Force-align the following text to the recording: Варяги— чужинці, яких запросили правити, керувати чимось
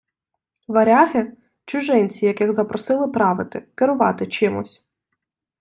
Варяги— 0.77 1.23
чужинці, 1.65 2.25
яких 2.25 2.51
запросили 2.53 3.07
правити, 3.07 3.67
керувати 3.75 4.27
чимось 4.27 4.85